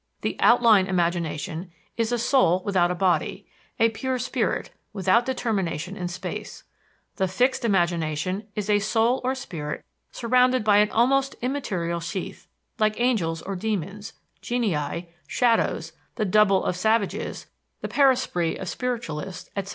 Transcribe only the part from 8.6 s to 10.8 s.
a soul or spirit surrounded by